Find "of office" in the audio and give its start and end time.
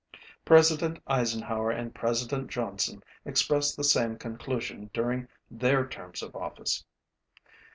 6.23-6.83